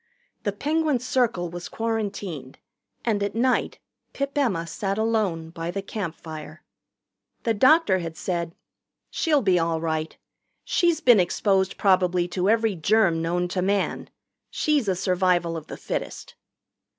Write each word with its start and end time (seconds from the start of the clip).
The 0.45 0.51
Penguin 0.51 0.97
Circle 0.97 1.51
was 1.51 1.69
quarantined, 1.69 2.57
and 3.05 3.21
at 3.21 3.35
night 3.35 3.77
Pip 4.13 4.35
Emma 4.35 4.65
sat 4.65 4.97
alone 4.97 5.51
by 5.51 5.69
the 5.69 5.83
campfire. 5.83 6.63
The 7.43 7.53
doctor 7.53 7.99
had 7.99 8.17
said: 8.17 8.55
"She'll 9.11 9.43
be 9.43 9.59
all 9.59 9.79
right. 9.79 10.17
She's 10.63 11.01
been 11.01 11.19
exposed 11.19 11.77
probably 11.77 12.27
to 12.29 12.49
every 12.49 12.73
germ 12.75 13.21
known 13.21 13.47
to 13.49 13.61
man. 13.61 14.09
She's 14.49 14.87
a 14.87 14.95
survival 14.95 15.55
of 15.55 15.67
the 15.67 15.77
fittest." 15.77 16.33